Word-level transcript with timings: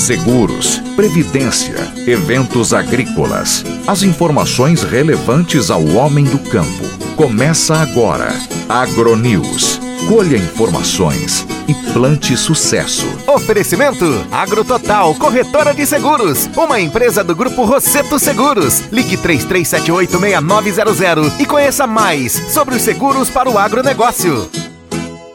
seguros, 0.00 0.78
previdência, 0.94 1.76
eventos 2.06 2.74
agrícolas. 2.74 3.64
As 3.86 4.02
informações 4.02 4.82
relevantes 4.82 5.70
ao 5.70 5.82
homem 5.94 6.24
do 6.24 6.38
campo. 6.38 6.84
Começa 7.16 7.76
agora. 7.76 8.34
Agronews. 8.68 9.80
Colha 10.08 10.36
informações 10.36 11.46
e 11.66 11.74
plante 11.92 12.36
sucesso. 12.36 13.06
Oferecimento 13.26 14.04
AgroTotal, 14.30 15.14
corretora 15.14 15.72
de 15.74 15.86
seguros. 15.86 16.48
Uma 16.56 16.78
empresa 16.80 17.24
do 17.24 17.34
grupo 17.34 17.64
Rosseto 17.64 18.18
Seguros. 18.18 18.80
Ligue 18.92 19.16
33786900 19.16 21.40
e 21.40 21.46
conheça 21.46 21.86
mais 21.86 22.32
sobre 22.32 22.74
os 22.76 22.82
seguros 22.82 23.30
para 23.30 23.48
o 23.50 23.58
agronegócio. 23.58 24.48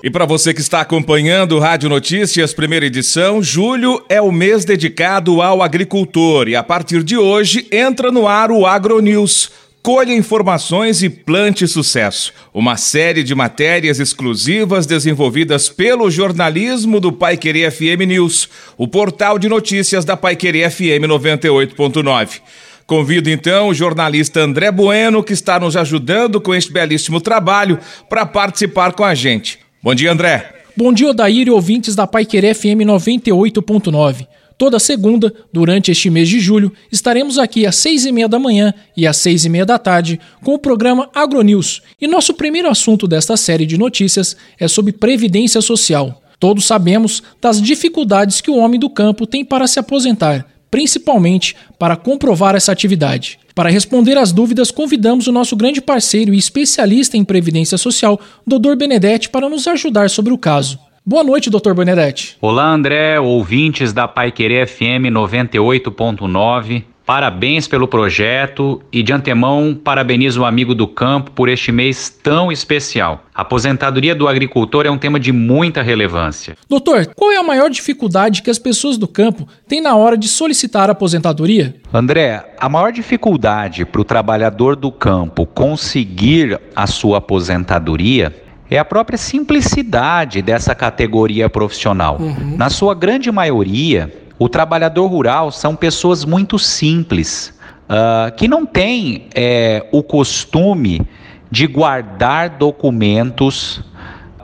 E 0.00 0.08
para 0.08 0.24
você 0.24 0.54
que 0.54 0.60
está 0.60 0.80
acompanhando 0.80 1.56
o 1.56 1.58
Rádio 1.58 1.88
Notícias, 1.88 2.54
primeira 2.54 2.86
edição, 2.86 3.42
julho 3.42 4.00
é 4.08 4.22
o 4.22 4.30
mês 4.30 4.64
dedicado 4.64 5.42
ao 5.42 5.60
agricultor 5.60 6.46
e 6.48 6.54
a 6.54 6.62
partir 6.62 7.02
de 7.02 7.16
hoje 7.16 7.66
entra 7.72 8.12
no 8.12 8.28
ar 8.28 8.52
o 8.52 8.64
AgroNews. 8.64 9.50
Colha 9.82 10.12
informações 10.14 11.02
e 11.02 11.10
plante 11.10 11.66
sucesso. 11.66 12.32
Uma 12.54 12.76
série 12.76 13.24
de 13.24 13.34
matérias 13.34 13.98
exclusivas 13.98 14.86
desenvolvidas 14.86 15.68
pelo 15.68 16.08
jornalismo 16.08 17.00
do 17.00 17.10
Pai 17.10 17.36
Querer 17.36 17.72
FM 17.72 18.06
News, 18.06 18.48
o 18.76 18.86
portal 18.86 19.36
de 19.36 19.48
notícias 19.48 20.04
da 20.04 20.16
Pai 20.16 20.36
Querer 20.36 20.70
FM 20.70 21.08
98.9. 21.08 22.40
Convido 22.86 23.28
então 23.28 23.68
o 23.68 23.74
jornalista 23.74 24.40
André 24.40 24.70
Bueno, 24.70 25.24
que 25.24 25.32
está 25.32 25.58
nos 25.58 25.76
ajudando 25.76 26.40
com 26.40 26.54
este 26.54 26.72
belíssimo 26.72 27.20
trabalho, 27.20 27.80
para 28.08 28.24
participar 28.24 28.92
com 28.92 29.04
a 29.04 29.14
gente. 29.14 29.67
Bom 29.80 29.94
dia, 29.94 30.10
André. 30.10 30.54
Bom 30.76 30.92
dia, 30.92 31.08
Odair 31.08 31.46
e 31.46 31.50
ouvintes 31.50 31.94
da 31.94 32.04
Pai 32.04 32.24
Querer 32.24 32.52
FM 32.52 32.82
98.9. 32.84 34.26
Toda 34.58 34.80
segunda, 34.80 35.32
durante 35.52 35.92
este 35.92 36.10
mês 36.10 36.28
de 36.28 36.40
julho, 36.40 36.72
estaremos 36.90 37.38
aqui 37.38 37.64
às 37.64 37.76
seis 37.76 38.04
e 38.04 38.10
meia 38.10 38.28
da 38.28 38.40
manhã 38.40 38.74
e 38.96 39.06
às 39.06 39.16
seis 39.18 39.44
e 39.44 39.48
meia 39.48 39.64
da 39.64 39.78
tarde 39.78 40.18
com 40.42 40.52
o 40.52 40.58
programa 40.58 41.08
AgroNews. 41.14 41.80
E 42.00 42.08
nosso 42.08 42.34
primeiro 42.34 42.68
assunto 42.68 43.06
desta 43.06 43.36
série 43.36 43.64
de 43.64 43.78
notícias 43.78 44.36
é 44.58 44.66
sobre 44.66 44.92
previdência 44.92 45.60
social. 45.60 46.20
Todos 46.40 46.64
sabemos 46.64 47.22
das 47.40 47.62
dificuldades 47.62 48.40
que 48.40 48.50
o 48.50 48.56
homem 48.56 48.80
do 48.80 48.90
campo 48.90 49.28
tem 49.28 49.44
para 49.44 49.68
se 49.68 49.78
aposentar, 49.78 50.44
principalmente 50.70 51.56
para 51.78 51.96
comprovar 51.96 52.54
essa 52.54 52.72
atividade. 52.72 53.38
Para 53.54 53.70
responder 53.70 54.16
às 54.16 54.32
dúvidas, 54.32 54.70
convidamos 54.70 55.26
o 55.26 55.32
nosso 55.32 55.56
grande 55.56 55.80
parceiro 55.80 56.32
e 56.32 56.38
especialista 56.38 57.16
em 57.16 57.24
previdência 57.24 57.76
social, 57.76 58.20
Dr. 58.46 58.76
Benedetti, 58.76 59.28
para 59.28 59.48
nos 59.48 59.66
ajudar 59.66 60.08
sobre 60.10 60.32
o 60.32 60.38
caso. 60.38 60.78
Boa 61.04 61.24
noite, 61.24 61.48
Dr. 61.48 61.72
Benedetti. 61.72 62.36
Olá, 62.40 62.70
André, 62.70 63.18
ouvintes 63.18 63.92
da 63.92 64.06
Pai 64.06 64.30
Querer 64.30 64.68
FM 64.68 65.10
98.9. 65.10 66.84
Parabéns 67.08 67.66
pelo 67.66 67.88
projeto 67.88 68.82
e 68.92 69.02
de 69.02 69.14
antemão 69.14 69.74
parabenizo 69.82 70.42
o 70.42 70.44
amigo 70.44 70.74
do 70.74 70.86
campo 70.86 71.30
por 71.30 71.48
este 71.48 71.72
mês 71.72 72.10
tão 72.10 72.52
especial. 72.52 73.24
A 73.34 73.40
aposentadoria 73.40 74.14
do 74.14 74.28
agricultor 74.28 74.84
é 74.84 74.90
um 74.90 74.98
tema 74.98 75.18
de 75.18 75.32
muita 75.32 75.80
relevância. 75.80 76.54
Doutor, 76.68 77.06
qual 77.16 77.32
é 77.32 77.38
a 77.38 77.42
maior 77.42 77.70
dificuldade 77.70 78.42
que 78.42 78.50
as 78.50 78.58
pessoas 78.58 78.98
do 78.98 79.08
campo 79.08 79.48
têm 79.66 79.80
na 79.80 79.96
hora 79.96 80.18
de 80.18 80.28
solicitar 80.28 80.90
a 80.90 80.92
aposentadoria? 80.92 81.76
André, 81.94 82.44
a 82.60 82.68
maior 82.68 82.92
dificuldade 82.92 83.86
para 83.86 84.02
o 84.02 84.04
trabalhador 84.04 84.76
do 84.76 84.92
campo 84.92 85.46
conseguir 85.46 86.60
a 86.76 86.86
sua 86.86 87.16
aposentadoria 87.16 88.36
é 88.70 88.78
a 88.78 88.84
própria 88.84 89.16
simplicidade 89.16 90.42
dessa 90.42 90.74
categoria 90.74 91.48
profissional. 91.48 92.18
Uhum. 92.20 92.54
Na 92.58 92.68
sua 92.68 92.94
grande 92.94 93.32
maioria, 93.32 94.12
o 94.38 94.48
trabalhador 94.48 95.06
rural 95.06 95.50
são 95.50 95.74
pessoas 95.74 96.24
muito 96.24 96.58
simples, 96.58 97.52
uh, 97.88 98.34
que 98.36 98.46
não 98.46 98.64
têm 98.64 99.26
é, 99.34 99.86
o 99.90 100.02
costume 100.02 101.02
de 101.50 101.66
guardar 101.66 102.50
documentos 102.50 103.82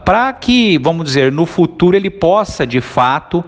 para 0.05 0.33
que, 0.33 0.79
vamos 0.79 1.07
dizer, 1.07 1.31
no 1.31 1.47
futuro 1.47 1.97
ele 1.97 2.11
possa 2.11 2.67
de 2.67 2.81
fato 2.81 3.45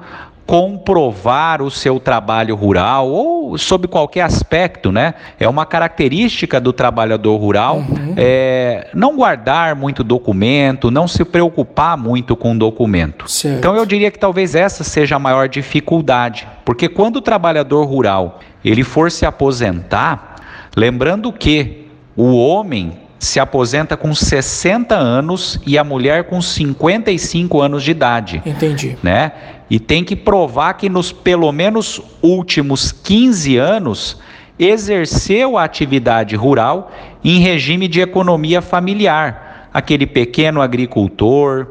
comprovar 0.47 1.61
o 1.61 1.71
seu 1.71 1.99
trabalho 1.99 2.55
rural 2.55 3.09
ou 3.09 3.59
sob 3.59 3.89
qualquer 3.89 4.23
aspecto, 4.23 4.93
né? 4.93 5.15
É 5.41 5.49
uma 5.49 5.67
característica 5.67 6.61
do 6.61 6.73
trabalhador 6.73 7.37
rural 7.37 7.79
uhum. 7.79 8.15
é, 8.17 8.89
não 8.95 9.17
guardar 9.17 9.75
muito 9.75 10.05
documento, 10.05 10.91
não 10.91 11.09
se 11.09 11.25
preocupar 11.25 11.99
muito 11.99 12.37
com 12.37 12.57
documento. 12.57 13.29
Certo. 13.29 13.59
Então 13.59 13.77
eu 13.77 13.85
diria 13.85 14.11
que 14.11 14.19
talvez 14.19 14.55
essa 14.55 14.85
seja 14.85 15.17
a 15.17 15.19
maior 15.19 15.49
dificuldade, 15.49 16.47
porque 16.65 16.89
quando 16.89 17.17
o 17.17 17.21
trabalhador 17.21 17.85
rural 17.85 18.39
ele 18.65 18.85
for 18.85 19.11
se 19.11 19.27
aposentar, 19.27 20.37
lembrando 20.77 21.33
que 21.33 21.89
o 22.17 22.37
homem 22.37 23.06
se 23.19 23.41
aposenta 23.41 23.97
com 23.97 24.15
60 24.15 24.95
anos 24.95 25.59
e 25.67 25.79
a 25.79 25.85
mulher 25.85 26.25
com 26.25 26.41
55 26.41 27.61
anos 27.61 27.83
de 27.83 27.91
idade. 27.91 28.43
Entendi. 28.45 28.97
Né? 29.03 29.33
E 29.71 29.81
tem 29.81 30.05
que 30.05 30.15
provar 30.15 30.75
que 30.75 30.89
nos 30.89 31.13
pelo 31.13 31.51
menos 31.51 32.01
últimos 32.23 32.93
15 32.93 33.57
anos 33.57 34.19
exerceu 34.59 35.59
a 35.59 35.65
atividade 35.65 36.37
rural 36.37 36.93
em 37.25 37.41
regime 37.41 37.89
de 37.89 38.01
economia 38.01 38.63
familiar, 38.63 39.69
aquele 39.73 40.07
pequeno 40.07 40.63
agricultor, 40.63 41.67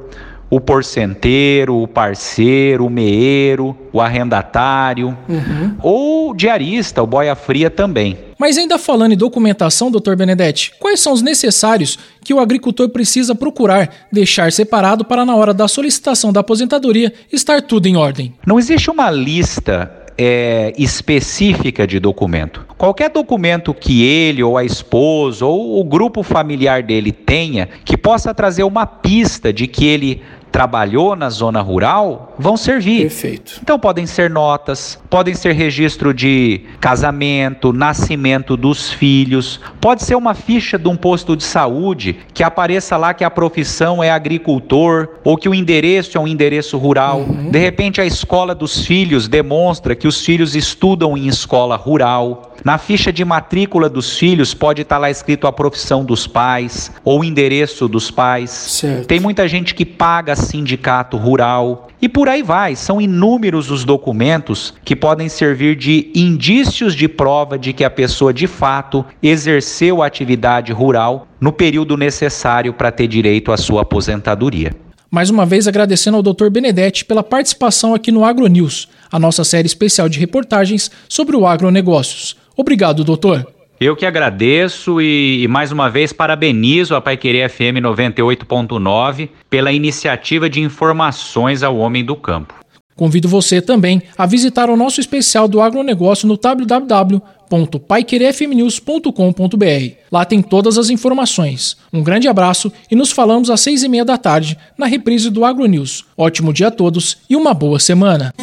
o 0.56 0.62
porcenteiro, 0.62 1.82
o 1.82 1.86
parceiro, 1.86 2.86
o 2.86 2.90
meeiro, 2.90 3.76
o 3.92 4.00
arrendatário, 4.00 5.10
uhum. 5.28 5.76
ou 5.84 6.30
o 6.30 6.34
diarista, 6.34 7.04
o 7.04 7.08
boia 7.08 7.36
fria 7.36 7.70
também. 7.70 8.18
Mas 8.40 8.58
ainda 8.58 8.80
falando 8.80 9.12
em 9.12 9.18
documentação, 9.18 9.92
doutor 9.92 10.16
Benedetti, 10.16 10.72
quais 10.80 11.02
são 11.02 11.12
os 11.12 11.22
necessários 11.22 12.00
que 12.24 12.34
o 12.34 12.40
agricultor 12.40 12.88
precisa 12.88 13.36
procurar 13.36 14.08
deixar 14.10 14.50
separado 14.50 15.04
para 15.04 15.26
na 15.26 15.36
hora 15.36 15.54
da 15.54 15.68
solicitação 15.68 16.32
da 16.32 16.40
aposentadoria 16.40 17.14
estar 17.34 17.62
tudo 17.62 17.88
em 17.88 17.98
ordem? 17.98 18.34
Não 18.48 18.58
existe 18.58 18.90
uma 18.90 19.12
lista 19.12 20.06
é, 20.18 20.74
específica 20.78 21.86
de 21.86 22.00
documento. 22.00 22.66
Qualquer 22.78 23.10
documento 23.10 23.74
que 23.74 24.04
ele 24.04 24.44
ou 24.44 24.58
a 24.58 24.64
esposa 24.64 25.46
ou 25.46 25.80
o 25.80 25.84
grupo 25.84 26.24
familiar 26.24 26.82
dele 26.84 27.12
tenha 27.12 27.68
que 27.84 27.98
possa 27.98 28.34
trazer 28.34 28.64
uma 28.64 28.86
pista 28.86 29.52
de 29.52 29.68
que 29.68 29.86
ele 29.86 30.22
trabalhou 30.56 31.18
na 31.18 31.30
zona 31.30 31.60
rural 31.60 32.34
vão 32.40 32.56
servir. 32.56 33.02
Perfeito. 33.02 33.60
Então 33.62 33.78
podem 33.78 34.06
ser 34.06 34.30
notas, 34.30 34.98
podem 35.10 35.34
ser 35.34 35.52
registro 35.52 36.14
de 36.14 36.62
casamento, 36.80 37.74
nascimento 37.74 38.56
dos 38.56 38.90
filhos, 38.90 39.60
pode 39.82 40.02
ser 40.04 40.16
uma 40.16 40.34
ficha 40.34 40.80
de 40.80 40.88
um 40.88 40.96
posto 40.96 41.36
de 41.36 41.44
saúde 41.44 42.20
que 42.34 42.42
apareça 42.42 42.96
lá 42.96 43.14
que 43.14 43.26
a 43.26 43.30
profissão 43.30 44.02
é 44.02 44.10
agricultor 44.10 45.10
ou 45.26 45.36
que 45.36 45.50
o 45.50 45.54
endereço 45.54 46.18
é 46.18 46.22
um 46.22 46.28
endereço 46.28 46.78
rural. 46.78 47.26
Uhum. 47.28 47.52
De 47.52 47.60
repente 47.60 48.00
a 48.00 48.06
escola 48.06 48.56
dos 48.56 48.86
filhos 48.86 49.28
demonstra 49.28 49.94
que 49.94 50.08
os 50.08 50.24
filhos 50.24 50.56
estudam 50.56 51.18
em 51.18 51.28
escola 51.28 51.76
rural. 51.76 52.55
Na 52.66 52.80
ficha 52.80 53.14
de 53.14 53.24
matrícula 53.24 53.88
dos 53.88 54.18
filhos 54.18 54.56
pode 54.56 54.81
estar 54.81 54.98
lá 54.98 55.12
escrito 55.12 55.46
a 55.46 55.53
profissão 55.53 56.03
dos 56.03 56.26
pais 56.26 56.92
ou 57.03 57.20
o 57.20 57.24
endereço 57.24 57.88
dos 57.88 58.09
pais. 58.09 58.50
Certo. 58.50 59.06
Tem 59.06 59.20
muita 59.20 59.48
gente 59.48 59.76
que 59.76 59.86
paga 59.86 60.36
sindicato 60.36 61.16
rural 61.16 61.90
e 62.02 62.09
por 62.09 62.28
aí 62.28 62.42
vai. 62.42 62.75
São 62.75 63.00
inúmeros 63.00 63.70
os 63.70 63.86
documentos 63.86 64.74
que 64.84 64.96
podem 64.96 65.30
servir 65.30 65.75
de 65.75 66.09
indícios 66.16 66.96
de 66.96 67.08
prova 67.08 67.56
de 67.56 67.72
que 67.72 67.84
a 67.84 67.90
pessoa 67.92 68.34
de 68.34 68.48
fato 68.48 69.06
exerceu 69.22 70.02
a 70.02 70.08
atividade 70.08 70.74
rural 70.74 71.28
no 71.40 71.54
período 71.54 71.96
necessário 71.96 72.74
para 72.74 72.92
ter 72.92 73.08
direito 73.08 73.52
à 73.52 73.58
sua 73.58 73.84
aposentadoria. 73.84 74.72
Mais 75.12 75.30
uma 75.30 75.46
vez 75.46 75.68
agradecendo 75.68 76.18
ao 76.18 76.24
Dr. 76.24 76.50
Benedetti 76.50 77.06
pela 77.06 77.22
participação 77.22 77.94
aqui 77.94 78.12
no 78.12 78.25
AgroNews, 78.25 78.90
a 79.12 79.20
nossa 79.20 79.44
série 79.44 79.68
especial 79.68 80.09
de 80.09 80.20
reportagens 80.20 80.89
sobre 81.07 81.36
o 81.36 81.45
agronegócios. 81.45 82.36
Obrigado, 82.56 83.04
doutor. 83.04 83.46
Eu 83.80 83.96
que 83.96 84.06
agradeço 84.06 85.02
e, 85.02 85.44
e, 85.44 85.48
mais 85.48 85.72
uma 85.72 85.90
vez 85.90 86.13
parabenizo 86.13 86.96
a 86.96 87.02
Paiqueria 87.02 87.50
FM 87.50 87.81
98.9 87.81 89.30
pela 89.50 89.72
iniciativa 89.72 90.50
de 90.50 90.62
informações 90.62 91.62
ao 91.62 91.78
homem 91.78 92.04
do 92.04 92.16
campo. 92.16 92.54
Convido 92.96 93.28
você 93.28 93.62
também 93.62 94.02
a 94.18 94.25
visitar 94.25 94.69
o 94.69 94.78
nosso 94.78 95.02
especial 95.02 95.50
do 95.50 95.62
agronegócio 95.62 96.25
no 96.25 96.38
www 96.38 97.22
jornal.paiquerefmnews.com.br. 97.50 99.96
Lá 100.12 100.25
tem 100.25 100.42
todas 100.42 100.78
as 100.78 100.90
informações. 100.90 101.78
Um 101.92 102.04
grande 102.04 102.28
abraço 102.28 102.72
e 102.90 102.96
nos 102.96 103.12
falamos 103.12 103.50
às 103.50 103.62
seis 103.62 103.84
e 103.84 103.88
meia 103.88 104.06
da 104.06 104.18
tarde 104.18 104.58
na 104.78 104.86
reprise 104.86 105.30
do 105.30 105.46
AgroNews. 105.46 106.06
Ótimo 106.18 106.54
dia 106.54 106.68
a 106.68 106.72
todos 106.72 107.18
e 107.30 107.36
uma 107.36 107.54
boa 107.54 107.80
semana. 107.80 108.34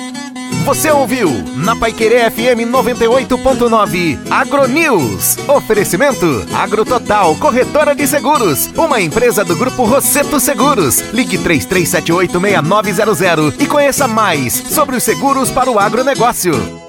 Você 0.64 0.90
ouviu 0.90 1.30
na 1.56 1.74
Paiquerê 1.74 2.30
FM 2.30 2.70
98.9 2.70 4.18
AgroNews. 4.30 5.38
Oferecimento 5.48 6.46
AgroTotal, 6.54 7.34
corretora 7.36 7.94
de 7.94 8.06
seguros. 8.06 8.70
Uma 8.76 9.00
empresa 9.00 9.42
do 9.44 9.56
grupo 9.56 9.84
Rosseto 9.84 10.38
Seguros. 10.38 11.00
Ligue 11.12 11.38
33786900 11.38 13.54
e 13.58 13.66
conheça 13.66 14.06
mais 14.06 14.52
sobre 14.54 14.96
os 14.96 15.02
seguros 15.02 15.50
para 15.50 15.70
o 15.70 15.78
agronegócio. 15.78 16.81